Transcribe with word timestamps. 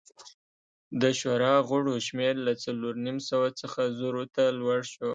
د 1.01 1.03
شورا 1.19 1.55
غړو 1.69 1.95
شمېر 2.07 2.35
له 2.47 2.53
څلور 2.63 2.93
نیم 3.05 3.17
سوه 3.29 3.47
څخه 3.61 3.81
زرو 3.99 4.23
ته 4.35 4.43
لوړ 4.59 4.79
شو 4.93 5.09